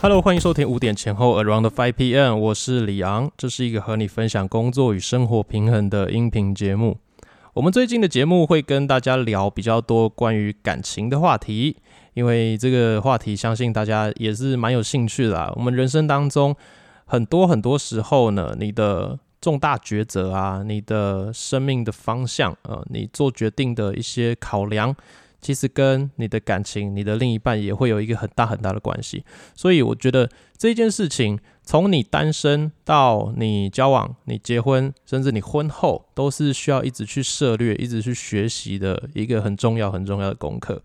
[0.00, 6.98] Hello，欢迎收听五点前后 Around Five PM，我是李昂，这是一个和你分享工作与生活平衡的音频节目。
[7.52, 11.76] 我们最近的节目会跟大家聊比较多关于感情的话题，
[12.14, 15.52] 因为这个话题相信大家也是蛮有兴趣的啦。
[15.56, 16.54] 我们人生当中
[17.04, 24.94] 很多很多时候呢，你的重大抉择啊，你的生命的方向，呃，你做决定的一些考量。
[25.40, 29.24] 其实跟你的感情、你的另一半也会有一个很大很大的关系，
[29.54, 40.82] 所以我觉得这件事情，从你单身到你交往、你结婚，甚至你婚后，都是需要一直去涉略、一直去学习的一个很重要、很重要的功课。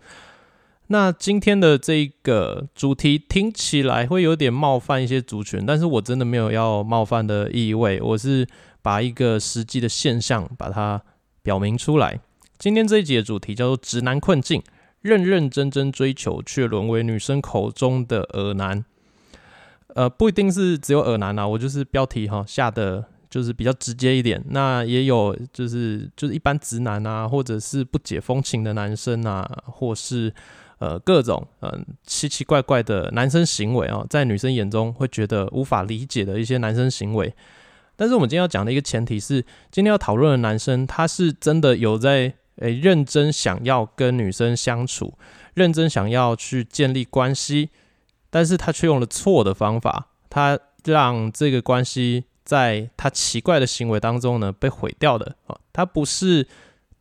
[0.87, 8.45] 那今天的这个主题听起来会有点冒犯一些族群，但是我真的没有要冒犯的意味，我是
[8.81, 11.01] 把一个实际的现象把它
[11.41, 12.19] 表明出来。
[12.63, 14.63] 今天这一集的主题叫做“直男困境”，
[15.03, 18.85] 认认真真追求却沦为女生口中的耳男。
[19.87, 24.41] 呃，不一定是只有耳男啊，我就是标题哈下的就是比较直接一点。
[24.47, 30.33] 那也有就是就是一般直男啊，或者是不解风情的男生啊，或是
[30.79, 37.35] 呃各种嗯奇奇怪怪的男生行为啊，在女生眼中会觉得无法理解的一些男生行为。
[37.97, 42.35] 但是我们今天要讲的一个前提是，今天要讨论的男生他是真的有在。
[42.57, 45.13] 诶，认真想要跟女生相处，
[45.55, 47.69] 认真想要去建立关系，
[48.29, 56.47] 但是他却用了错的方法，他让这个关系在他奇怪的行为当中呢被毁掉的啊，他不是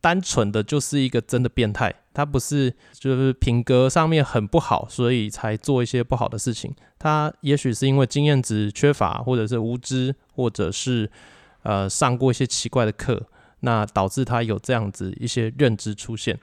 [0.01, 11.09] 单纯的就是一个真的变态，他不是就是品格上面很不好，所以才做一些不好的事情，他也许是因为经验值缺乏，或者是无知，或者是
[11.61, 13.27] 呃上过一些奇怪的课。
[13.63, 16.37] 那导致他有这样子一些认知出现。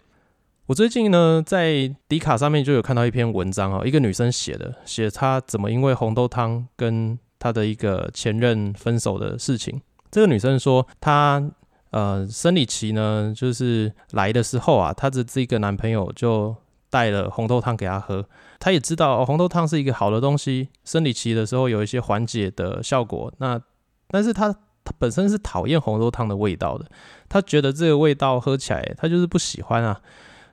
[0.66, 9.80] 我最近呢，在迪卡上面就有看到一篇文章哦，一个女生写的，写她怎么因为红豆汤跟她的一个前任分手的事情。
[10.10, 11.42] 这个女生说，她
[11.90, 16.56] 呃生理期呢，就是来的时候啊，她的这个男朋友就
[16.88, 18.24] 带了红豆汤给她喝。
[18.58, 23.32] 她也知道红豆汤是一个好的东西，生理期的时候有一些缓解的效果。
[23.38, 23.60] 那
[24.08, 24.56] 但是她。
[24.98, 26.86] 本身是讨厌红豆汤的味道的，
[27.28, 30.00] 他觉得这个味道喝起来他就是不喜欢啊，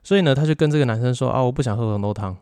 [0.03, 2.35] 所以呢，他就跟这个男生说啊，我不想喝红豆汤。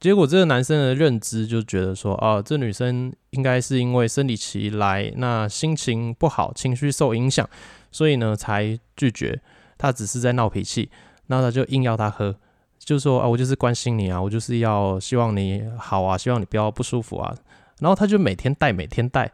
[0.00, 7.48] 结果这个男生的认知就觉得说，哦，这女生应该是因为生理期来，那心情不好，情绪受影响，
[7.90, 9.40] 所以呢才拒绝。
[9.78, 10.90] 他只是在闹脾气，
[11.28, 12.34] 那他就硬要他喝，
[12.78, 17.34] 就说啊，我就是关心你啊，我就是要希望你好啊，希望你不要不舒服啊。
[17.80, 19.32] 然后他就每天带，每天带。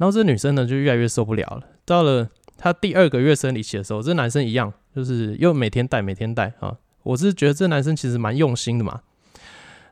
[0.00, 1.62] 然后这女生呢就越来越受不了了。
[1.84, 6.74] 到了她第二个月生理期的时候，这男生一样，就是又每天带，每天带啊。
[7.02, 9.02] 我是觉得这男生其实蛮用心的嘛。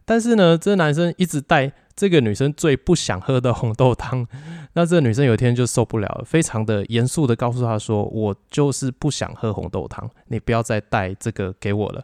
[0.06, 4.26] 但是呢，这男生一直带这个女生最不想喝的红豆汤。
[4.72, 12.02] 那这女生有一天就受不了了，非常的严肃的告诉他说：“我就是不想喝红豆汤，你不要再带这个给我了。”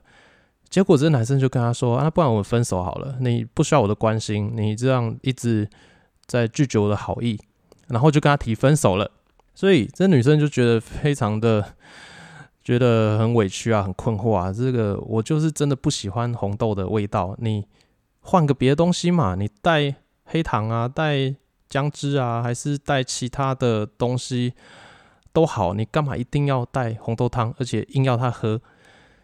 [0.69, 5.67] 结果这男生就跟他说：“啊，不然我们分手好了，你不需要我的关心，你这样一直
[6.27, 7.41] 在拒绝我的好意。”
[7.89, 9.11] 然后就跟他提分手了，
[9.55, 11.75] 所以这女生就觉得非常的
[12.63, 14.53] 觉得很委屈啊，很困惑啊。
[14.53, 17.67] 这个我就是真的不喜欢红豆的味道，你
[18.21, 19.95] 换个别的东西嘛，你带
[20.25, 21.35] 黑糖啊，带
[21.69, 24.55] 姜汁啊，还是带其他的东西
[25.33, 28.61] 都好，你干嘛一定要带红豆汤，而且硬要他喝？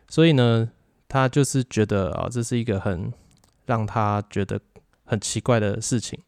[0.09, 0.71] 所以呢，
[1.09, 3.13] 他就是觉得啊，这是一个很
[3.65, 4.61] 让他觉得
[5.05, 6.19] 很奇怪的事情。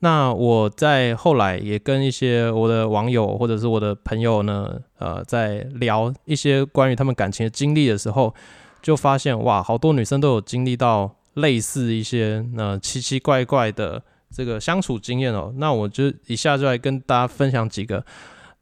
[0.00, 8.32] 那我在后来也跟一些我的网友或者是我的朋友呢，呃，在聊一些关于他们感情的经历的时候，
[8.80, 14.00] 就发现哇，好多女生都有经历到类似一些那奇奇怪怪的
[14.30, 15.52] 这个相处经验哦。
[15.56, 18.04] 那我就以下就来跟大家分享几个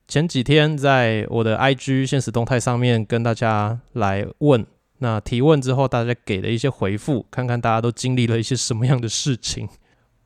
[0.08, 4.64] 前几天在我的 IG 现实动态上面跟大家来问，
[5.00, 9.68] 那提问之后大家给的一些回复，看看大家都经历了一些什么样的事情。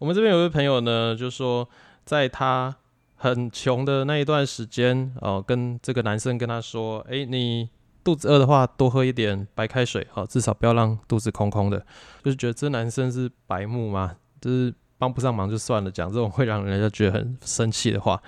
[0.00, 1.68] 我们这边有位朋友呢，就说
[2.06, 2.74] 在他
[3.16, 7.68] 很穷的那一段时间，哦，跟这个男生跟他说：“哎，你
[8.02, 11.84] 肚子饿的话，多喝一点白开水，好，至少不要让肚子空空的。”
[12.24, 14.16] 就是觉得这男生是白目吗？
[14.40, 18.22] 就是帮不上忙就算了，讲这种会让人家觉得很生气的话。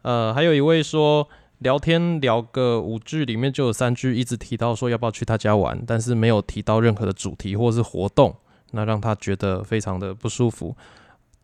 [0.00, 1.28] 呃，还有一位说，
[1.58, 8.34] 聊天聊个五句里面就有三句一直提到说要不要去他家玩，但是没有提到任何的主题或是活动。
[8.72, 10.76] 那让他觉得非常的不舒服，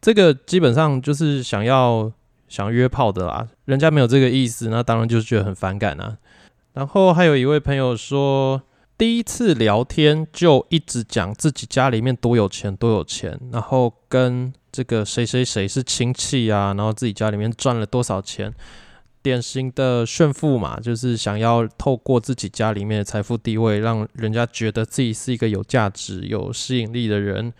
[0.00, 2.11] 这个基本上就是想要
[2.49, 6.17] 想约炮的啦，人家没有这个意思，那当然就是觉得很反感啊。
[6.75, 8.62] 然后还有一位朋友说，
[8.99, 18.52] 第一次聊天就一直讲自己家里面多有钱多有钱，然后跟这个谁谁谁是亲戚啊，然后自己家里面赚了多少钱，
[19.26, 27.52] 典型的炫富嘛，就是想要透过自己家里面的财富地位，让人家觉得自己是一个有价值、有吸引力的人。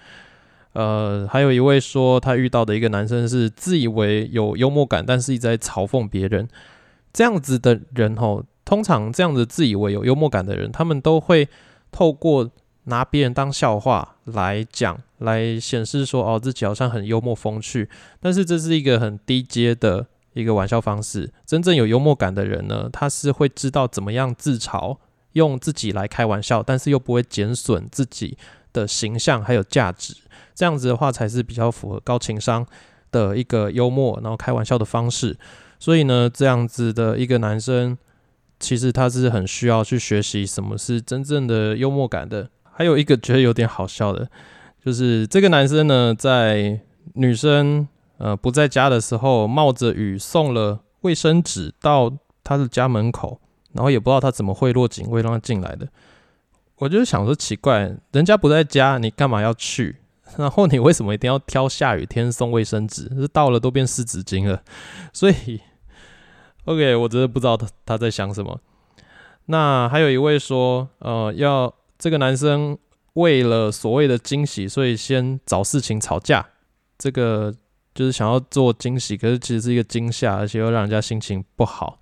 [0.75, 6.47] 呃，还有一位说他遇到的一个男生是自以为有幽默感，但是一直在嘲讽别人。
[7.13, 11.49] 这样子的人哦，通常这样子自以为有幽默感的人，他们都会
[11.91, 12.49] 透过
[12.85, 17.91] 拿别人当笑话来讲，来显示说哦自己好像很幽默风趣。
[18.21, 20.07] 但是这是一个很低阶的
[20.37, 21.33] 一个玩笑方式。
[21.45, 24.97] 真正有幽默感的人呢，他是会知道怎么样自嘲，
[25.33, 28.39] 用自己来开玩笑，但是又不会减损自己
[28.73, 30.15] 的形象还有价值。
[30.55, 32.65] 这样子的话才是比较符合高情商
[33.11, 35.37] 的一个幽默，然后开玩笑的方式。
[35.79, 37.99] 所以呢，这样子的一个男生，
[38.59, 42.49] 其实他是很需要去学习什么是真正的幽默感的。
[42.63, 44.29] 还有一个觉得有点好笑的，
[44.85, 46.81] 就是这个男生呢，在
[47.15, 47.87] 女生
[48.19, 53.41] 呃不在家的时候，冒着雨送了卫生纸到他的家门口，
[53.73, 55.89] 然后也不知道他怎么贿赂警卫让他进来的。
[56.79, 59.97] 我就想说奇怪，人家不在家，你干嘛要去？
[60.37, 63.05] 然后你为什么一定要挑下雨天送卫生纸？
[63.17, 64.63] 是到了都变湿纸巾了。
[65.13, 65.61] 所以
[66.65, 68.61] ，OK，我真的不知道他他在想什么。
[69.47, 72.77] 那还有一位说，呃，要这个男生
[73.15, 76.45] 为了所谓的惊喜，所以先找事情吵架。
[76.99, 77.55] 这个
[77.97, 81.99] 就是想要做惊喜，可是其实是一个惊吓，而且又让人家心情不好。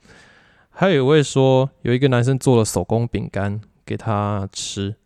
[0.70, 4.96] 还有一位说，有一个男生做了手工饼干给他吃。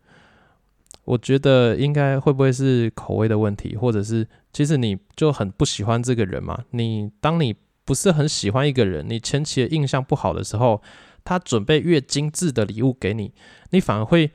[1.04, 6.64] 我觉得应该会不会是口味的问题，或者是其实你就很不喜欢这个人嘛？
[6.70, 10.82] 你当你不是很喜欢一个人，你前期的印象不好的时候，
[11.24, 13.32] 他准备越精致的礼物给你，
[13.70, 14.30] 你反而会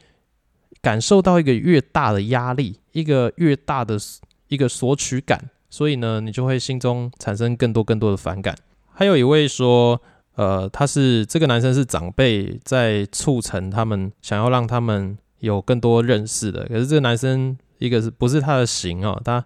[0.82, 3.98] 感受到一个越大的压力，一个越大的
[4.48, 8.56] 一个索取感，所以呢，你就会心中产生更多更多的反感。
[8.94, 10.00] 还有一位说，
[10.36, 15.18] 呃，他是这个男生是长辈在促成他们想要让他们。
[15.40, 19.22] 有更多认识的，可是这个男生一个是不是他的型哦？
[19.26, 19.46] 他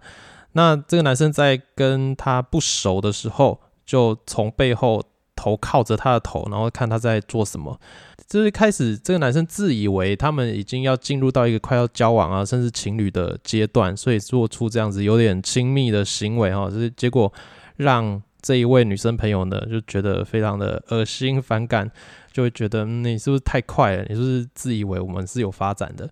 [0.51, 5.01] 那这个男生在跟他不熟的时候，就从背后
[5.35, 7.79] 头靠着他的头，然后看他在做什么。
[8.27, 16.69] 就是开始这个男生自以为他们已经要进入到一个快要交往啊，甚至情侣的阶段，所以做出这样子有点亲密的行为哈。
[16.69, 17.31] 就是结果
[17.77, 21.89] 让这一位女生朋友呢就觉得非常的恶心反感。
[22.33, 24.05] 就会觉得你是不是太快了？
[24.07, 26.07] 你是不是自以为我们是有发展的？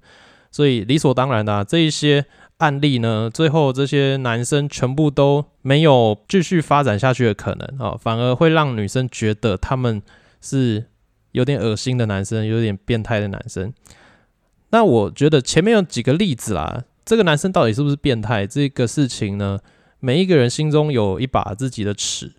[0.49, 2.25] 所以理所当然的这一些
[2.57, 10.01] 案例呢，最后这些男生全部都没有继续发展下去的可能啊，反而会让女生觉得他们
[10.41, 10.85] 是
[11.35, 13.73] 有点恶心的男生，有点变态的男生。
[14.69, 18.47] 那我觉得前面有几个例子啦，这个男生到底是不是变态？
[18.47, 19.59] 这个事情呢，
[19.99, 22.33] 每一个人心中有一把自己的尺，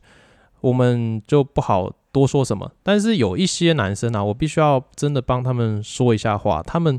[0.61, 1.93] 我们就不好。
[2.17, 2.73] 多说什么？
[2.83, 6.63] 但是有一些男生啊，我必须要真的帮他们说一下话。
[6.63, 6.99] 他们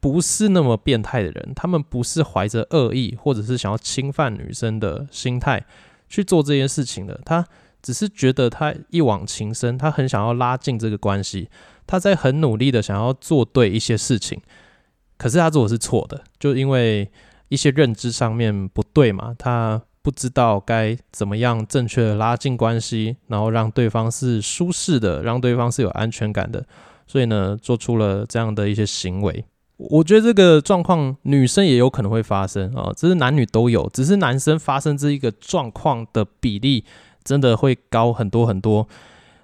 [0.00, 5.64] 不是那么变态的人，他们不是怀着恶意或者是想要侵犯女生的心态
[6.08, 7.20] 去做这件事情的。
[7.24, 7.46] 他
[7.82, 11.48] 只是觉得他一往情深，他很想要拉近这个关系，
[11.86, 14.40] 他在很努力的想要做对一些事情。
[15.16, 17.10] 可是他做的是错的，就因为
[17.48, 19.82] 一些认知上面不对嘛，他。
[20.02, 26.64] 不知道该怎么样正确的拉近关系，然后让对方是舒适的，让对方是有安全感的，
[27.06, 29.44] 所以呢，做出了这样的一些行为。
[29.76, 36.86] 我觉得这个状况女生也有可能会发生啊，这是男女都有，只是男生发生这一个状况的比例
[37.24, 38.88] 真的会高很多很多。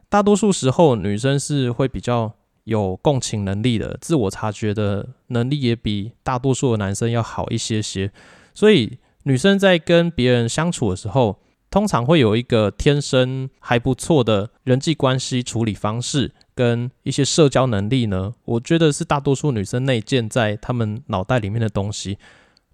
[0.09, 2.33] 大多数时候，女生是会比较
[2.65, 8.11] 有共情能力的，自我察觉的能力也比大多数的男生要好一些些，
[8.55, 8.99] 所以。
[9.29, 18.35] 女生在跟别人相处的时候，通常会有一个天生还不错的人际关系处理方式跟一些社交能力呢。
[18.45, 22.19] 我觉得是大多数女生内建在他们脑袋里面的东西。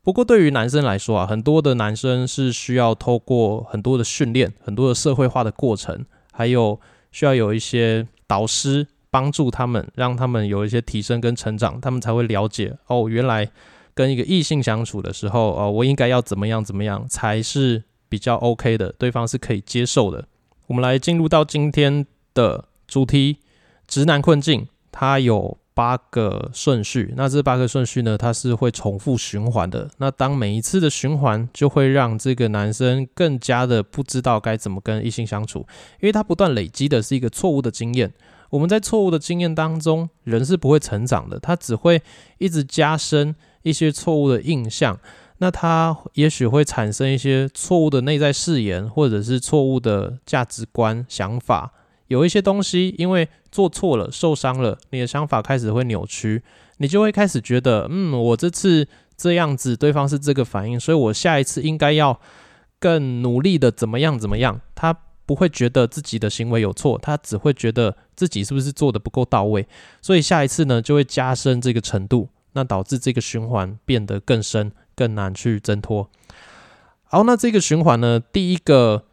[0.03, 6.81] 不过对于男生来说啊，很多的男生是需要透过很多的训练、很多的社会化的过程，还有
[7.11, 13.51] 需要有一些导师帮助他们，让他们有一些提升跟成长，他们才会了解哦，原来。
[13.95, 20.25] 跟一个异性相处的时候，呃，我应该要怎么样怎么样才是比较 OK 的，对方是可以接受的。
[20.69, 23.41] 我们来进入到今天的主题——
[23.87, 24.67] 直男困境。
[24.91, 29.91] 它有八个顺序，那这八个顺序呢，它是会重复循环的。
[29.99, 35.61] 那当每一次的循环，就会让这个男生更加的不知道该怎么跟异性相处，
[36.01, 38.13] 因为他不断累积的是一个错误的经验。
[38.51, 42.03] 我们在错误的经验当中，人是不会成长的，他只会
[42.39, 43.35] 一直加深。
[43.65, 44.99] 一些错误的印象，
[45.39, 51.73] 那他也许会产生一些错误的内在誓言，或者是错误的价值观、想法。
[52.13, 56.43] 有一些东西，因为做错了、受伤了，你的想法开始会扭曲，
[56.77, 62.21] 你就会开始觉得，嗯，我这次这样子，对方是这个反应，所以我下一次应该要
[62.79, 64.61] 更努力的怎么样怎么样。
[64.75, 69.67] 他不会觉得自己的行为有错，他只会觉得自己是不是做的不够到位，
[70.03, 76.11] 所以下一次呢就会加深这个程度，那导致这个循环变得更深、更难去挣脱。
[77.05, 79.05] 好，那这个循环呢，第一个。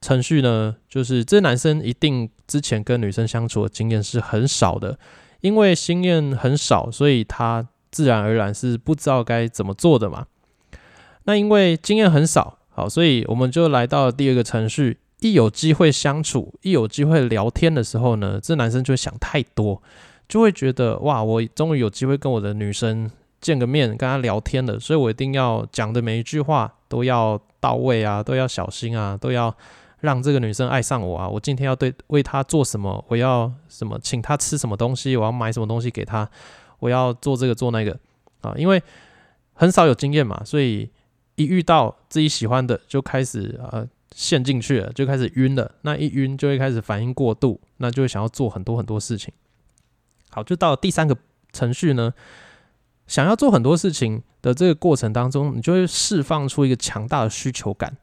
[0.00, 4.98] 程序呢，就是这男生一定之前跟女生相处的经验是很少的，
[5.40, 10.26] 因为经验很少，所以他自然而然是不知道该怎么做的嘛。
[11.24, 14.98] 那因为经验很少，好，所以我们就来到了第二个程序。
[15.20, 19.80] 一有机会相处，一有机会聊天的时候呢，这男生就会想太多，
[20.28, 23.10] 就会觉得哇，我终于有机会跟我的女生
[23.40, 29.56] 见个面，跟她聊天了，所以我一定要讲的每一句话都要到位啊，都要小心啊，都要。
[30.04, 31.26] 让这个女生爱上我啊！
[31.26, 33.02] 我今天要对为她做什么？
[33.08, 33.98] 我要什么？
[34.02, 35.16] 请她吃什么东西？
[35.16, 36.28] 我要买什么东西给她？
[36.78, 37.98] 我要做这个做那个
[38.42, 38.52] 啊！
[38.58, 38.82] 因为
[39.54, 40.90] 很少有经验嘛，所以
[41.36, 45.74] 一遇到自己喜欢的，就开始呃陷进去了，就开始晕了。
[45.80, 49.32] 那一晕就会开始反应过度，那就会想要做很多很多事情。
[50.28, 51.16] 好，就到第三个
[51.50, 52.12] 程序呢，
[53.06, 57.96] 想要做很多事情的这个过程当中，你就会释放出一个强大的需求感。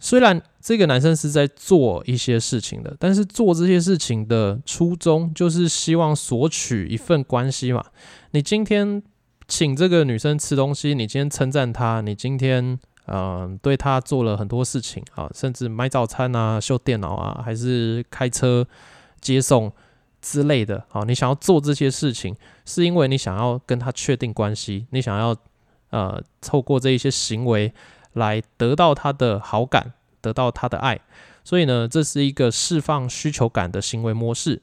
[0.00, 7.82] 虽然这个男生是在做一些事情的，但是做这些事情的初衷就是希望索取一份关系嘛。
[8.32, 9.02] 你今天
[9.48, 18.66] 请这个女生吃东西，你今天称赞她，你今天嗯对她做了很多事情啊，甚至买早餐啊、修电脑啊，还是开车
[19.22, 19.72] 接送
[20.20, 21.04] 之类的啊。
[21.04, 22.36] 你想要做这些事情，
[22.66, 25.34] 是因为你想要跟她确定关系，你想要
[25.90, 27.72] 呃透过这一些行为。
[28.14, 30.98] 来得到他的好感，得到他的爱，
[31.44, 34.62] 所以呢，这是一个释放需求感的行为模式。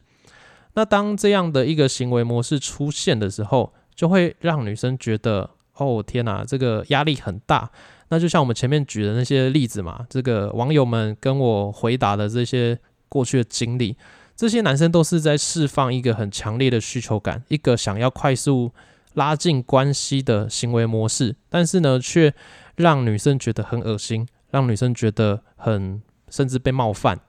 [0.73, 7.69] 那当这样的一个行为模式出现的时候，就会让女生觉得，哦天哪，这个压力很大。
[8.07, 12.77] 那就像我们前面举的那些例子嘛，这个网友们跟我回答的这些
[13.07, 13.95] 过去的经历，
[14.35, 18.71] 这些男生都是在释放一个很强烈的需求感，一个想要快速
[19.13, 22.33] 拉近关系的行为模式，但是呢，却
[22.81, 27.19] 让女生觉得很恶心，让女生觉得很甚至被冒犯，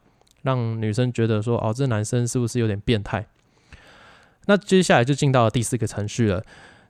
[0.43, 3.27] 让女生觉得说哦，这男生是不是有点变态？
[4.47, 6.45] 那接下来就进到第四个程序了。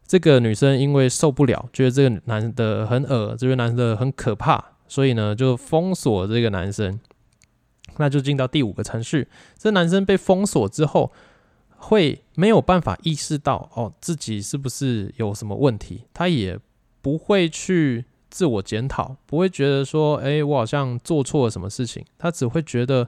[0.06, 6.98] 这个女生因为受不了，觉得这个男的很恶，这个男的很可怕，所以呢就封锁这个男生。
[7.98, 9.28] 那就进到第五个程序，
[9.58, 11.12] 这男生被封锁之后，
[11.76, 16.58] 会没有办法意识到哦自己是不是有什么问题，他也
[17.00, 18.06] 不会去。
[18.32, 22.02] 自我检讨不会觉得说，哎，我好像做错了什么事情。
[22.18, 23.06] 他只会觉得，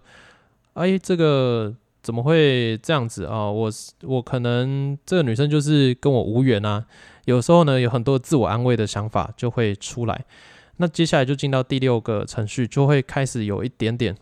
[0.75, 3.51] 哎，这个怎么会这样子啊？
[3.51, 3.71] 我
[4.03, 6.85] 我可能这个女生就是跟我无缘啊。
[7.25, 10.27] 有时候呢，有很多自我安慰的想法就会出来。
[10.77, 14.15] 那接下来就进到第六个程序，就会开始有一点点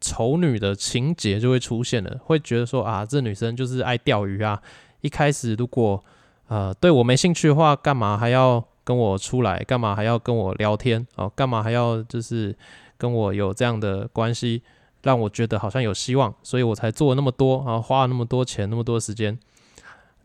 [0.00, 2.16] 丑女的情节就会出现了。
[2.22, 4.62] 会觉得说啊，这女生就是爱钓鱼啊。
[5.00, 6.04] 一开始如果
[6.46, 8.64] 呃对我没兴趣的话，干嘛还要？
[8.84, 9.96] 跟我出来干嘛？
[9.96, 11.28] 还要跟我聊天哦？
[11.34, 12.54] 干嘛还要就是
[12.96, 14.62] 跟我有这样的关系，
[15.02, 19.38] 让我觉得好像有希望，所以我才做了那么多啊，花了那么多钱，那么多时间。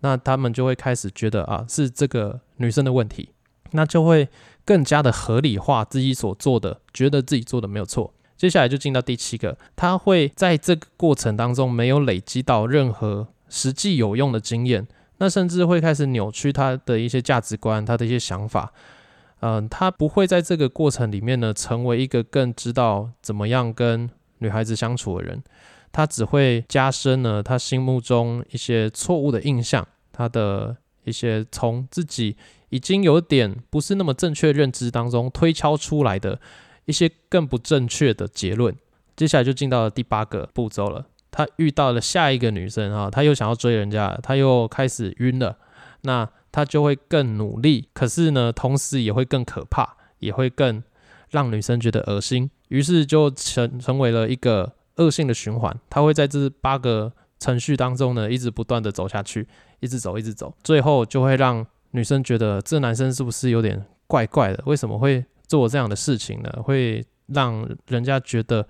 [0.01, 3.29] 那他们就会开始觉得啊，是这个女生的问题，
[3.71, 4.29] 那就会
[4.63, 8.13] 更加的合理化自己所做的，觉得自己做的没有错。
[8.37, 14.87] 接下来就进到第七个，他会在这个过程当中没有累积到任何实际有用的经验。
[15.19, 18.73] 那甚至会开始扭曲他的一些价值观，他的一些想法。
[19.41, 24.09] 嗯，他不会在这个过程里面呢，成为一个更知道怎么样跟
[24.39, 25.41] 女孩子相处的人。
[25.91, 32.35] 他只会加深呢他心目中一些错误的印象，他的一些从自己
[32.69, 36.39] 已经有点不是那么正确认知当中推敲出来的
[36.85, 38.75] 一些更不正确的结论。
[39.15, 41.07] 接下来就进到了第八个步骤了。
[41.31, 45.57] 他遇到了下一个女生啊，他又想要追人家，他又开始晕了，
[46.01, 50.83] 那他就会更努力，可是呢，同时也会更可怕，也会更
[51.29, 55.77] 让女生觉得恶心，于是就成成为了一个恶性的循环。
[55.89, 59.47] 他会在这八个程序当中呢，一直不断的走下去，
[59.79, 64.63] 一直走，一直走，最后就会让女生觉得这男生是不是有点怪怪的？
[64.65, 66.51] 为什么会做这样的事情呢？
[66.63, 68.67] 会让人家觉得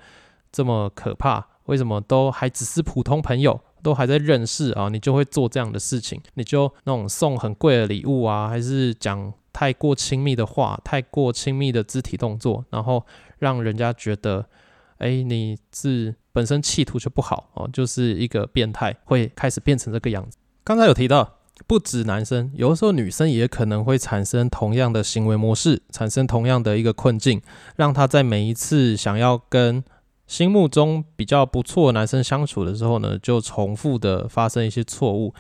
[0.52, 1.48] 这么可怕？
[1.70, 13.06] 为什么都还只是普通朋友都还在认识啊，你就会做这样的事情，你就那种送很贵的礼物啊，还是讲太过亲密的话，太过亲密的肢体动作，然后
[13.38, 14.46] 让人家觉得，
[14.98, 20.38] 哎，你是本身企图就不好哦，就是一个变态，会开始变成这个样子。
[20.64, 21.36] 刚才有提到。
[21.68, 27.42] 不止男生，有的时候女生也可能会产生同样的行为模式，产生同样的一个困境，
[27.76, 29.84] 让她在每一次想要跟
[30.30, 35.34] 心目中比较不错的男生相处的时候呢，就重复的发生一些错误。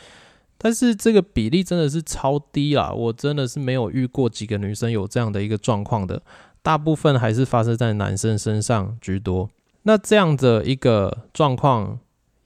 [0.57, 6.21] 但是这个比例真的是超低啦，我真的是没有遇过几个女生有这样的一个状况的，
[6.61, 9.49] 大部分还是发生在男生身上居多。
[9.83, 11.99] 那这样的一个状况。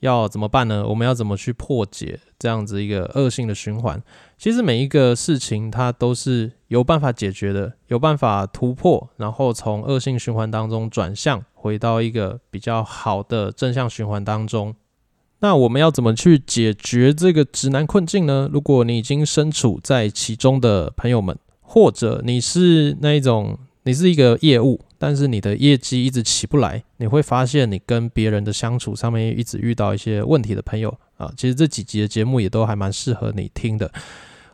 [0.04, 0.86] 要怎么办呢？
[0.86, 4.04] 我们要怎么去破解这样子一个恶性的循环？
[4.44, 14.76] 其实每一个事情它都是有办法解决的，有办法突破，然后从恶性循环当中转向，回到一个比较好的正向循环当中。
[15.40, 18.50] 那我们要怎么去解决这个直男困境呢？
[18.52, 23.58] 如果你已经身处在其中的朋友们，或者你是那一种。
[23.86, 33.92] 你是一个业务，但是你的业绩一直起不来，你会发现你跟别人的相处上面一直遇到一些问题的朋友啊，其实这几集的节目也都还蛮适合你听的。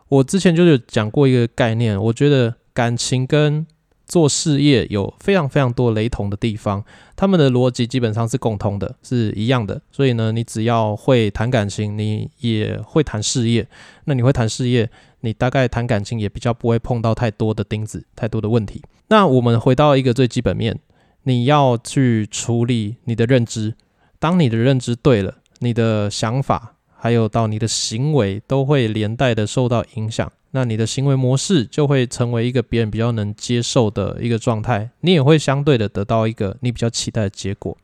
[0.10, 3.66] 我之前就有讲过一个概念，我觉得感情跟
[4.08, 6.84] 做事业有非常非常多雷同的地方，
[7.16, 9.80] 他们的逻辑基本上是共通的，是一样的。
[9.92, 13.68] 所以呢，你只要会谈感情，你也会谈事业。
[14.06, 14.90] 那你会谈事业，
[15.20, 18.82] 你大概谈感情也比较不会碰到太多的钉子，太多的问题。
[19.10, 20.80] 那我们回到一个最基本面，
[21.24, 23.76] 你要去处理你的认知。
[24.18, 30.32] 当你的认知对了，你的想法还有到你的行为都会连带的受到影响。
[30.52, 37.78] 那你的行为模式就会成为一个别人比较能接受的一个状态，你也会相对的得到一个你比较期待的结果。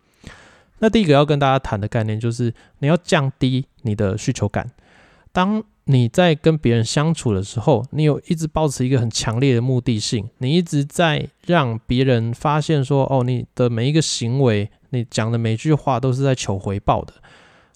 [0.80, 4.70] 那第一个要跟大家谈的概念就是你要降低你的需求感。
[5.32, 17.14] 当你在跟别人相处的时候，你有一直保持一个很强烈的目的性，你一直在让别人发现说，哦，你的每一个行为，你讲的每句话都是在求回报的。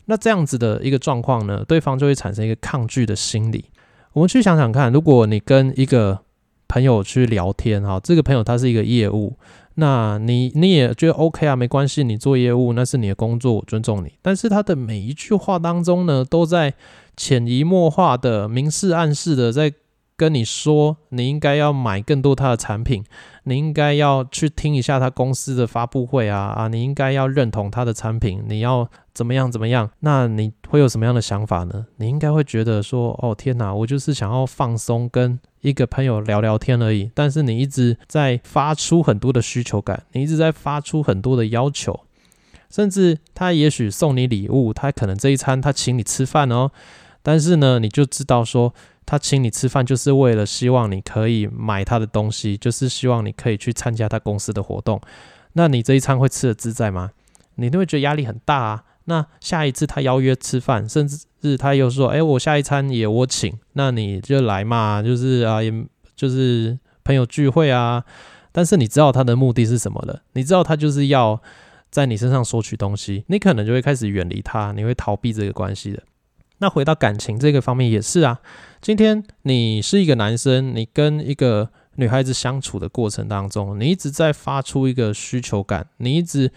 [0.10, 3.65] 那这样子的一个状况呢，对方就会产生一个抗拒的心理。
[4.13, 6.19] 我们去想想看，如果你跟一个
[6.67, 9.38] 朋友去聊天，哈，这个朋友他是一个业务，
[9.76, 14.12] 那你你也觉得 OK 啊，没关系，你做业务那是你的工作，我尊重你。
[14.24, 16.74] 但是他的每一句话当中呢，都在
[17.15, 19.72] 潜移默化的、明示暗示的在
[20.17, 23.04] 跟你说，你应该要买更多他的产品，
[23.43, 28.89] 你应该要去听一下他公司的发布会啊啊，你应该要认同他的产品，你要。
[29.19, 29.51] 怎么样？
[29.51, 29.91] 怎么样？
[29.99, 31.86] 那你会有什么样的想法呢？
[31.97, 41.99] 你应该会觉得说：“哦，天哪，我就是想要放松，跟一个朋友聊聊天而已。”但是你一直在发出很多的需求感，你一直在发出很多的要求，
[42.69, 46.71] 甚至他也许送你礼物，他可能这一餐他请你吃饭哦。
[47.21, 48.73] 但是呢，你就知道说，
[49.05, 55.01] 他请你吃饭就是为了希望你可以买他的东西，就是希望你可以去参加他公司的活动。
[55.51, 57.12] 那你这一餐会吃的自在吗？
[57.55, 58.84] 你都会觉得压力很大啊。
[59.10, 65.74] 那下一次他邀约吃饭，甚至是他又说：“哎，我下一餐也我请，那你就来嘛，就是啊，也
[66.15, 68.06] 就是朋友聚会啊。”
[68.54, 70.22] 但是你知道他的目的是什么了？
[70.34, 71.41] 你知道他就是要
[71.89, 76.04] 在你身上索取东西，你可能就会开始远离他，你会逃避这个关系的。
[76.60, 78.39] 那回到感情这个方面也是啊。
[78.80, 86.52] 今天你是一个男生，你跟一个女孩子相处的过程当中，你一直在发出一个需求感，你一直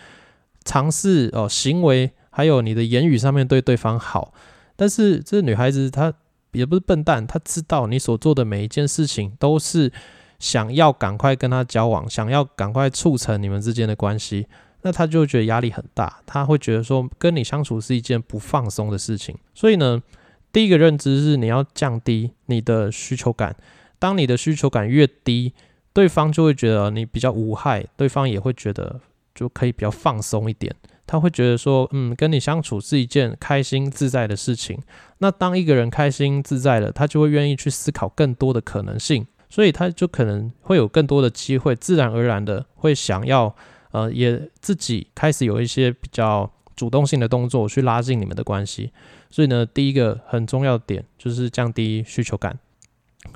[0.65, 2.12] 尝试哦行为。
[2.35, 4.33] 还有你的言语上面对对方好，
[4.75, 6.12] 但是这女孩子她
[6.53, 9.92] 也不是笨蛋，她知道你所做的每一件事情都是
[10.38, 14.47] 想要赶快跟她交往，想要赶快促成你们之间的关系，
[14.81, 19.37] 那她就觉得压力很大，她会觉得说跟你相处是一件不放松的事情。
[19.55, 20.03] 所以呢，
[20.51, 23.55] 第一个认知是你要降低你的需求感，
[23.99, 25.53] 当你的需求感越低，
[25.92, 29.01] 对方就会觉得你比较无害，对方也会觉得
[29.35, 30.75] 就可以比较放松一点。
[31.07, 34.81] 他会觉得说，嗯，跟你相处是一件开心自在的事情。
[35.19, 43.55] 那当一个人开心自在了，他就会愿意去思考更多的可能性，所以他就可能会有更多的机会，自然而然的会想要，
[43.91, 48.91] 呃，也自己开始有一些比较主动性的动作去拉近你们的关系。
[49.31, 52.59] 所以呢，第一个很重要的点就是降低需求感。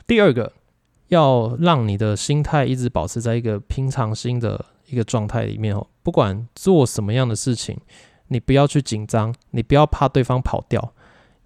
[0.07, 0.53] 第二个，
[1.09, 5.87] 要让你的心态一直保持在一个平常心的一个状态里面哦。
[6.03, 7.79] 不管做什么样的事情，
[8.29, 10.93] 你不要去紧张，你不要怕对方跑掉，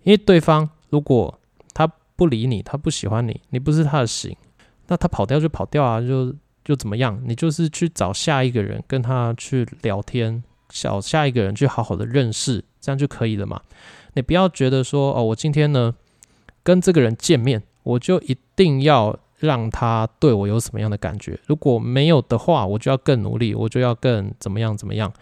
[0.03, 1.39] 因为对方如果
[1.73, 4.37] 他不理你，他不喜欢你，你不是他的型，
[4.89, 7.21] 那他跑掉就跑掉啊，就就怎么样？
[7.25, 13.61] 你就是去找下一个人跟他去聊天，找下一个人去好好的认识，这样就可以了嘛。
[14.15, 15.95] 你不要觉得说哦，我今天呢
[16.63, 21.39] 跟这个人见面，我就一定要让他对我有什么样的感觉。
[21.47, 25.13] 如果没有的话，我就要更努力，我就要更怎么样怎么样。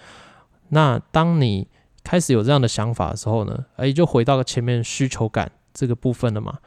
[0.68, 1.66] 那当你
[2.04, 6.59] 开始有这样的想法的时候呢，哎，就回到了前面需求感这个部分了嘛。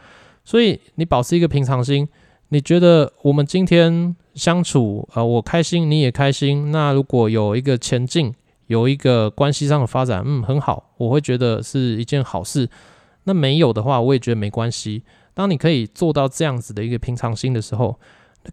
[0.43, 2.07] 所以你保持一个平常心，
[2.49, 6.71] 你觉得我们今天相处，呃，我开心，你也开心。
[6.71, 8.33] 那如果有一个前进，
[8.67, 12.69] 有一个关系上的发展，嗯，很好，我会觉得是一件好事。
[13.25, 15.03] 那没有的话，我也觉得没关系。
[15.33, 17.99] 当你可以做到这样子的一个平常心的时候，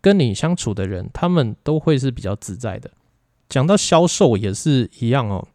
[0.00, 2.90] 跟你相处的人，他们都会是比较自在的。
[3.48, 5.46] 讲到销售也是一样哦。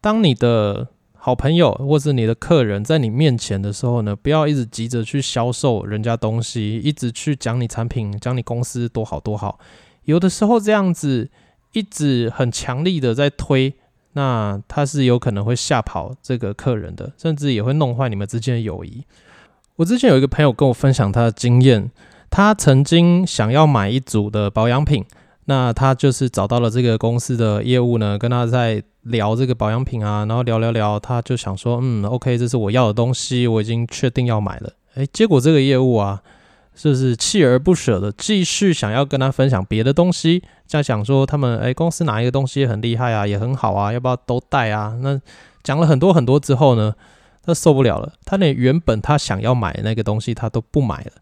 [0.00, 9.58] 当你的好朋友或是你的客人在你面前的时候呢，不要一直急着去销售人家东西，一直去讲你产品、讲你公司多好多好。
[10.04, 11.30] 有的时候这样子
[11.72, 13.72] 一直很强力的在推，
[14.12, 19.04] 那他是有可能会吓跑这个客人的，甚至也会弄坏你们之间的友谊。
[19.82, 21.90] 我之前有一个朋友跟我分享他的经验，
[22.30, 25.04] 他曾经想要买一组的保养品。
[25.46, 34.70] 那他就是找到了这个公司的业务呢，跟他在聊这个保养品啊，然后聊聊聊，他就想说，嗯，OK，这是我要的东西，我已经确定要买了。
[34.94, 36.22] 诶，结果这个业务啊，
[36.76, 44.96] 就是锲而不舍的继续想要跟他分享别的东西，在想说他们诶，公司哪一个东西很厉害啊，也很好啊，要不要都带啊？
[45.02, 45.20] 那
[45.64, 46.94] 讲了很多很多之后呢，
[47.42, 51.12] 他受不了了，他连原本他想要买的那个东西他都不买了。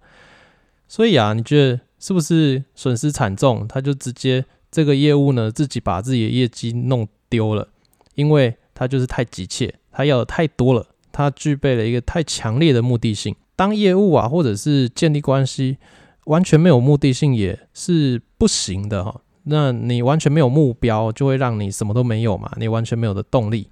[0.89, 1.81] 所以啊，你觉得？
[2.01, 3.69] 是不是损失惨重？
[3.69, 7.69] 他就直接这个业务呢，自己把自己的业绩弄丢了，
[8.15, 13.37] 因为他就是太急切，他要的太多了，他具备了一个太强烈的目的性。
[13.55, 15.77] 当业务啊，或者是建立关系，
[16.25, 19.21] 完全没有目的性也是不行的哈。
[19.43, 23.69] 那你完全没有目标，就会让你什么都没有嘛，你完全没有的动力。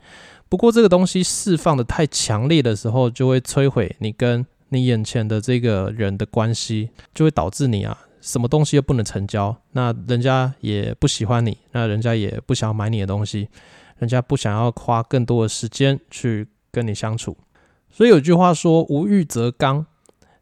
[0.49, 7.97] 不过这个东西释放的太强烈的时候，就会摧毁你跟你眼前的这个人的关系，就会导致你啊。
[8.21, 13.49] 什么东西又不能成交，那人家也不喜欢你，那人家也不想买你的东西，
[13.99, 17.37] 人家不想要花更多的时间去跟你相处。
[17.89, 19.87] 所以有句话说“无欲则刚”，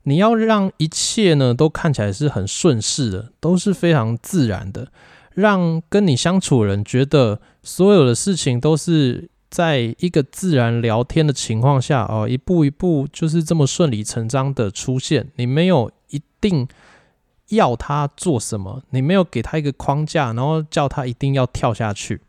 [0.05, 4.89] 你要让一切呢都看起来是很顺势的，都是非常自然的，
[5.35, 16.69] 让跟你相处的人觉得所有的事情都是在一个自然聊天的情况下哦，一步一步就是这么顺理成章的出现，你没有一定。
[17.51, 18.83] 要他做什么？
[18.91, 22.21] 你没有给他一个框架，然后叫他一定要跳下去。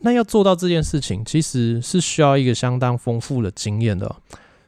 [0.00, 4.14] 那要做到这件事情，其实是需要一个相当丰富的经验的。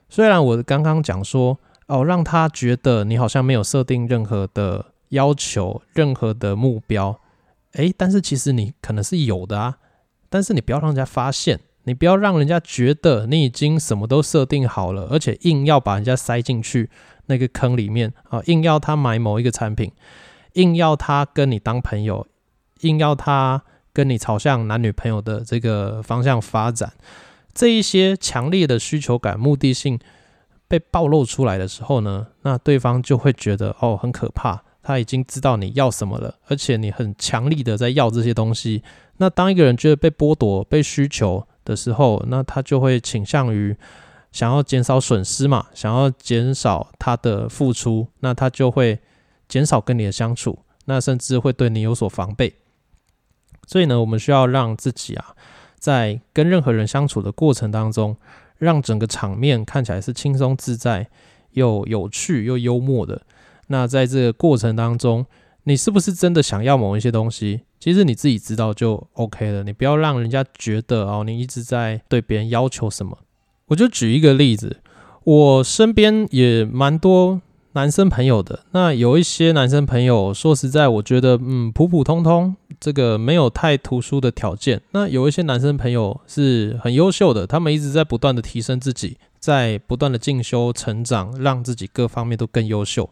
[0.09, 7.21] 虽然我刚刚讲说，哦，让他觉得你好像没有设定任何的要求、任何的目标，
[7.73, 9.77] 诶，但是其实你可能是有的啊。
[10.33, 16.91] 但是你不要让人家发现，你不要让人家觉得你已经什么都设定好了，而且硬要把人家塞进去。
[17.27, 19.93] 那个坑里面啊，硬要他买某一个产品，
[20.55, 22.27] 硬要他跟你当朋友，
[22.81, 26.93] 硬要他跟你朝向男女朋友的这个方向发展，
[27.55, 30.01] 这一些强烈的需求感、目的性
[30.67, 38.83] 被暴露出来的时候呢，那对方就会觉得哦很可怕，他已经知道你要什么了，而且你很强力的在要这些东西。
[39.19, 43.77] 那当一个人觉得被剥夺、被需求的时候，那他就会倾向于。
[44.33, 48.99] 想要减少损失嘛，想要减少他的付出，那他就会
[49.47, 52.55] 减少跟你的相处，那甚至会对你有所防备。
[53.67, 55.37] 所以呢，我们需要让自己啊，
[55.79, 58.17] 在跟任何人相处的过程当中，
[58.57, 61.07] 让整个场面看起来是轻松自在、
[61.51, 63.21] 又有趣又幽默的。
[63.73, 65.25] 那在这个过程当中，
[65.65, 67.63] 你是不是真的想要某一些东西？
[67.81, 69.65] 其实你自己知道就 OK 了。
[69.65, 73.19] 你不要让人家觉得哦，你一直在对别人要求什么。
[73.69, 74.77] 我就举一个例子，
[75.25, 77.41] 我身边也蛮多
[77.73, 78.61] 男生朋友的。
[78.73, 84.83] 那有一些男生朋友，说实在，我觉得嗯普普通通，这个没有太突出的条件。
[84.91, 93.09] 那有一些男生朋友是很优秀的，他们一直在不断的提升自己，在不断的进修成长，让自己各方面都更优秀。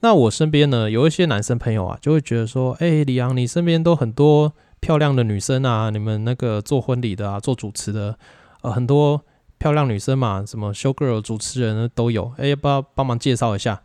[0.00, 8.18] 那我身边呢，有一些男生朋友啊，就会觉得说，哎，李阳，你身边都很多漂亮的女生啊，你们那个做婚礼的啊，做主持的，
[8.62, 9.22] 呃，很多。
[9.58, 12.30] 漂亮女生嘛，什么 show girl 主持人都有。
[12.36, 13.80] 哎，要不要帮忙介绍一下？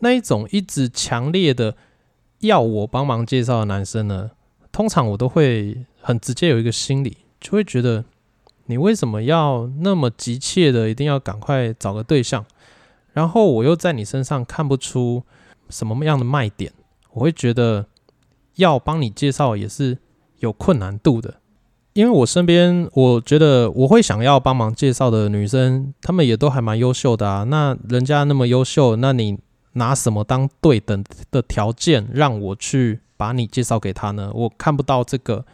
[0.00, 1.76] 那一种一直强烈的
[2.40, 4.32] 要我帮忙介绍的男生呢，
[4.72, 8.04] 通常我都会很直接有一个心理，就会觉得
[8.64, 12.44] 你为什么要那么急切的一定要赶快找个对象？
[13.16, 15.22] 然后我又在你身上看不出
[15.70, 16.70] 什么样的卖点，
[17.14, 17.86] 我会觉得
[18.56, 19.96] 要帮你介绍也是
[20.40, 21.36] 有困难度的。
[21.94, 27.44] 因为我身边，我觉得我会想要帮忙介绍的女生，她们也都还蛮优秀的啊。
[27.44, 29.38] 那人家那么优秀，那你
[29.72, 34.30] 拿什么当对等的条件让我去把你介绍给他呢？
[34.34, 35.46] 我看不到这个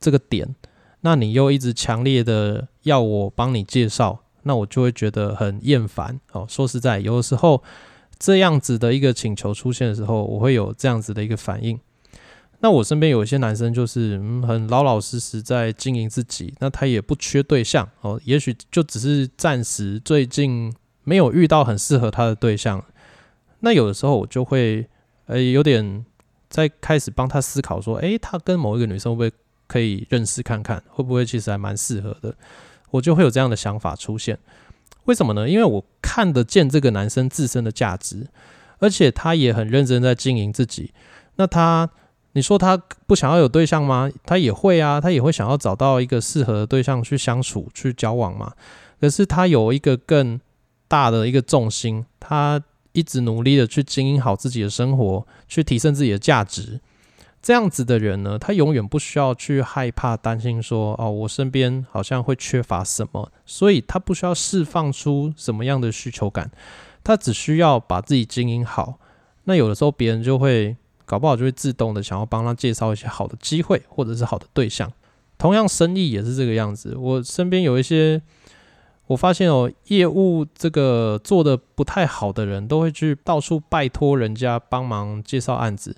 [0.00, 0.54] 这个点。
[1.02, 6.46] 那你又一直强烈的要我帮你介绍，那我就会觉得很厌烦哦。
[6.48, 7.60] 说实在，有的时候
[8.16, 11.78] 这样子的一个请求出现的时候，我会有这样子的一个反应。
[12.60, 20.72] 那我身边有一些男生就是嗯很老老实实在经营自己，那他也不缺对象哦，也许就只是暂时最近
[21.04, 22.82] 没有遇到很适合他的对象。
[23.60, 24.86] 那有的时候我就会
[25.26, 26.04] 呃有点
[26.48, 32.34] 在开始帮他思考说，诶，他跟某一个女生会不会可以认识看看，会不会其实还蛮适合的？
[32.90, 34.38] 我就会有这样的想法出现。
[35.04, 35.48] 为什么呢？
[35.48, 38.26] 因为我看得见这个男生自身的价值，
[38.78, 40.92] 而且他也很认真在经营自己。
[41.36, 41.90] 那他。
[42.32, 44.10] 你说他不想要有对象吗？
[44.26, 48.52] 他也会啊，他也会想要找到一个适合的对象去相处、去交往嘛。
[49.00, 50.38] 可是他有一个更
[50.86, 56.78] 大的一个重心，他一直努力的去经营好自己的生活，去提升自己的价值。
[57.46, 66.50] 这样子的人呢，他永远不需要去害怕、担心说哦，我身边好像会缺乏什么，所以他不需要释放出什么样的需求感，
[67.04, 68.98] 他只需要把自己经营好。
[69.44, 70.76] 那有的时候别人就会。
[71.04, 74.92] 搞不好就会自动的想要帮他介绍一些好的机会，或者是好的对象。
[75.38, 76.96] 同样，生意也是这个样子。
[76.98, 78.20] 我身边有一些，
[79.06, 85.94] 我发现哦，业务这个做的不太好的人，都会去到处拜托人家帮忙介绍案子。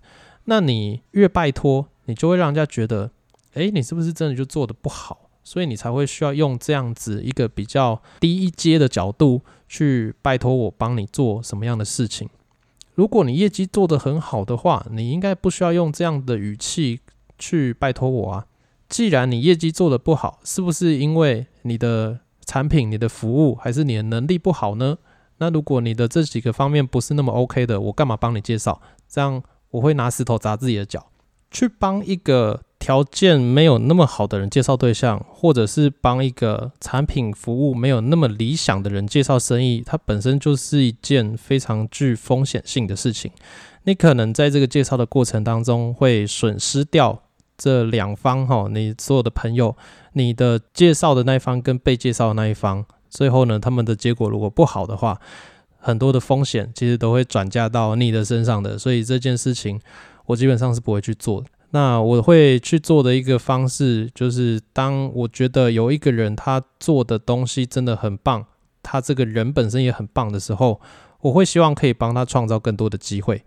[0.51, 3.11] 那你越拜托，你就会让人家觉得，
[3.53, 5.29] 诶，你是不是真的就做的不好？
[5.45, 12.31] 所以你才会需要用这样子一个比较低一阶的角度去拜托我帮你做什么样的事情。
[12.95, 17.01] 如果你业绩做得很好的话，你应该不需要用这样的语气
[17.39, 18.47] 去拜托我啊。
[18.89, 24.97] 既然你业绩做得不好，是不是因为你的产品、你的服务，还是你的能力不好呢？
[25.37, 28.81] 那如果你的这几个方面不是那么 OK 的，我干嘛帮你介绍？
[29.07, 31.07] 这样我会拿石头砸自己的脚，
[31.51, 32.63] 去帮一个。
[32.81, 43.33] 条件没有那么好的人介绍对象，或者是帮一个产品服务没有那么理想的人介绍生意，它本身就是一件非常具风险性的事情。
[43.83, 47.21] 你可能在这个介绍的过程当中会损失掉
[47.59, 49.77] 这两方哈，你所有的朋友，
[50.13, 55.21] 你的介绍的那一方跟被介绍的那一方，最后呢，他们的结果如果不好的话，
[55.89, 58.77] 很多的风险其实都会转嫁到你的身上的。
[58.77, 59.81] 所以这件事情，
[60.27, 61.47] 我基本上是不会去做的。
[61.71, 68.45] 那我会去做的一个方式，就是当我觉得有一个人他做的东西真的很棒，
[68.83, 70.79] 他这个人本身也很棒的时候，
[71.23, 73.43] 我会希望可以帮他创造更多的机会。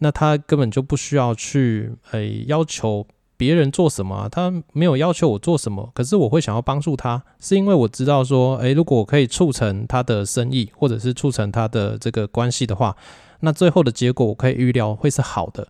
[0.00, 12.96] 那他根本就不需要去诶要求别人做什么，他没有要求我做什么，可是我会想要帮助他，是因为我知道说，诶，如果我可以促成他的生意，或者是促成他的这个关系的话，
[13.40, 15.66] 那最后的结果我可以预料会是好的。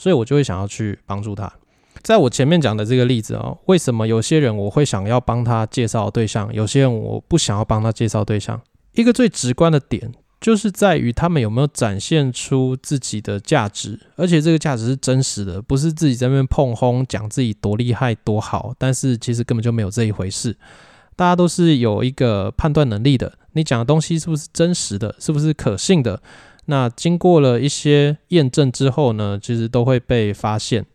[0.00, 1.52] 所以我就会想要去帮助他。
[2.02, 8.60] 在我前面讲的这个例子啊，为什么有些人我会想要帮他介绍对象，有些人我不想要帮他介绍对象？
[8.92, 10.12] 一个最直观的点，
[10.48, 20.56] 就是在于他们有没有展现出自己的价值，而且这个价值是真实的，不是自己在那边碰轰讲自己多厉害多好，但是其实根本就没有这一回事。
[21.16, 26.22] 大家都是有一个判断能力的，你讲的东西是不是真实的，是不是可信的？
[26.64, 30.86] 那经过了一些验证之后呢，其实都会被发现。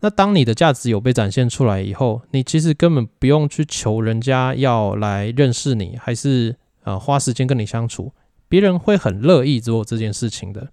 [0.00, 8.10] 那当你的价值有被展现出来以后，你其实根本不用去求人家要来认识你，还是呃花时间跟你相处，
[8.48, 10.68] 别人会很乐意做这件事情的。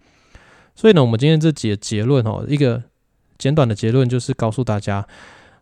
[0.75, 2.83] 所以呢，我们今天这几个结论哦，一个
[3.37, 5.07] 简短的结论就是告诉大家，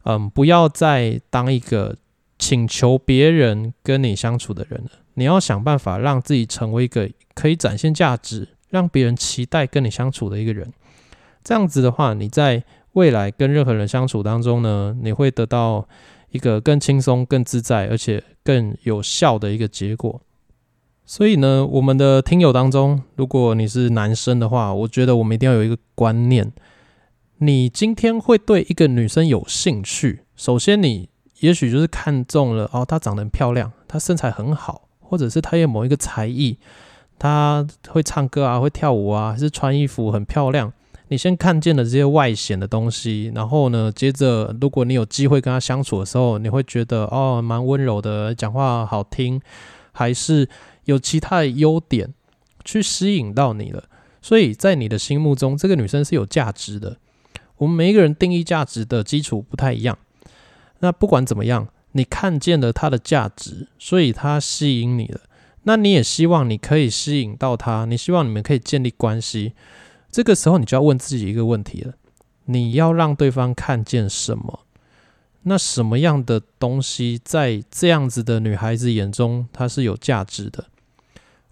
[0.04, 1.96] 嗯，不要再当一个
[2.38, 8.50] 请求别人跟你相处的人了，你要想办法让自己成为一个可以展现价值。
[8.72, 10.72] 让别人期待跟你相处的一个人，
[11.44, 15.86] 这样子的话，你在未来跟任何人相处当中呢，你会得到
[16.30, 20.22] 一个更轻松、更自在，而且更有效的一个结果。
[21.12, 26.54] 所以呢，我们的听友当中，如果你是男生的话，我觉得我们一定要有一个观念：
[27.40, 31.10] 你今天会对一个女生有兴趣，首先你
[31.42, 36.58] 也许就是看中了哦，她长得很漂亮，她身材很好，或者是她有某一个才艺。
[37.20, 40.72] 她会唱歌啊，会跳舞啊，还是穿衣服很漂亮。
[41.10, 49.42] 你先看见了这些外显的东西，然后呢，接着如果你有机会跟她相处的时候，你会觉得哦，蛮温柔的，讲话好听，
[49.92, 50.48] 还是
[50.92, 52.14] 有其他的优点
[52.64, 53.86] 去吸引到你了。
[54.22, 56.98] 所以在你的心目中，这个女生是有价值的。
[57.58, 59.98] 我们每一个人定义价值的基础不太一样。
[60.80, 65.22] 那不管怎么样，你看见了她的价值，所以她吸引你了。
[65.64, 69.54] 那你也希望你可以吸引到她，你希望你们可以建立关系。
[70.12, 71.94] 这个时候，你就要问自己一个问题了：
[72.46, 74.62] 你要让对方看见什么？
[75.44, 80.66] 那什么样的东西在这样子的女孩子眼中，它是有价值的？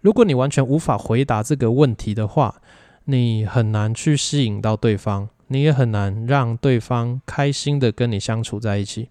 [0.02, 2.62] 如果你完全无法回答这个问题的话，
[3.06, 9.10] 你很难去吸引到对方，你也很难让对方开心的跟你相处在一起。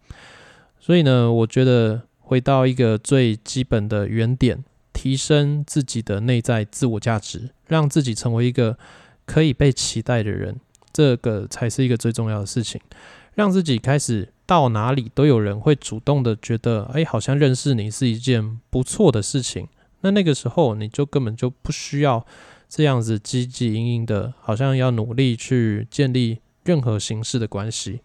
[0.80, 8.78] 所以呢，我觉得回到一个最基本的原点，提升自己的内在自我价值，让自己成为一个
[9.26, 10.58] 可以被期待的人，
[10.92, 12.80] 这个才是一个最重要的事情。
[13.34, 19.68] 让自己开始到哪里都有人会主动的觉得，哎，好像认识你是一件不错的事情。
[20.00, 22.24] 那那个时候，你就根本就不需要
[22.68, 28.00] 这样子积极营营的，好像要努力去建立任何形式的关系。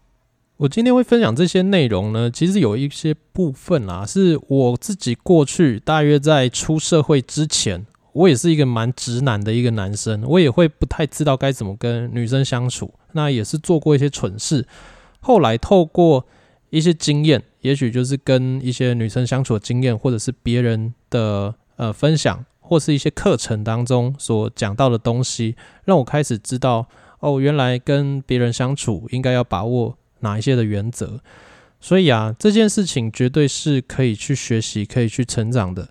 [0.56, 14.66] 我今天会分享这些内容呢，其实有一些部分啦，是我自己过去大约在出社会之前，我也是一个蛮直男的一个男生，我也会不太知道该怎么跟女生相处，那也是做过一些蠢事。
[15.20, 16.26] 后来透过
[16.70, 21.54] 一些经验，也许就是跟一些女生相处的经验，或者是别人的。
[21.76, 26.86] 呃，分享或是一些课程当中所讲到的东西，让我开始知道
[27.20, 31.20] 哦，原来跟别人相处应该要把握哪一些的原则。
[31.80, 35.90] 所以啊，这件事情绝对是可以去学习、可以去成长的。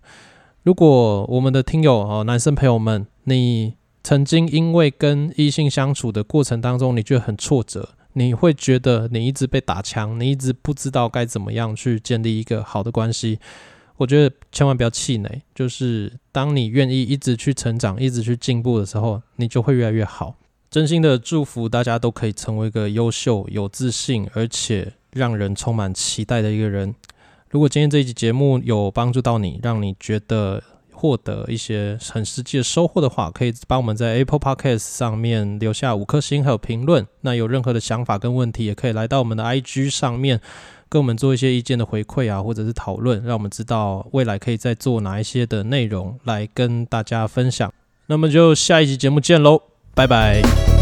[0.64, 13.40] 如果我们的听友哦，男生朋友们，你曾经因为跟异性相处的过程当中，你觉得很挫折，你会觉得你一直被打枪，你一直不知道该怎么样去建立一个好的关系。
[13.98, 20.36] 我觉得千万不要气馁，就是当你愿意一直去成长、一直去进步的时候，你就会越来越好。
[20.72, 26.96] 真心的祝福大家都可以成为一个优秀、有自信，而且让人充满期待的一个人。
[27.52, 37.06] 如果今天这一集节目有帮助到你，让你觉得获得一些很实际的收获的话，可以帮我们在 Apple Podcast 上面留下五颗星还有评论。
[37.22, 40.42] 那有任何的想法跟问题，也可以来到我们的 IG 上面。
[40.94, 47.74] 跟我们做一些意见的回馈啊，或者是讨论，让我们知道未来可以再做哪一些的内容来跟大家分享。
[48.06, 49.60] 那么就下一集节目见喽，
[49.96, 50.73] 拜拜。